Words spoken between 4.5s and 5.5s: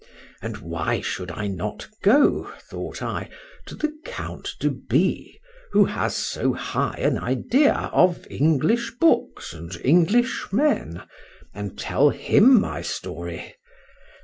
de B—,